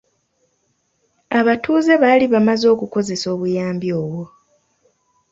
Abatuze 1.39 1.93
baali 2.01 2.25
bamaze 2.33 2.65
okukozesa 2.73 3.25
obuyambi 3.35 3.89
obwo. 4.01 4.23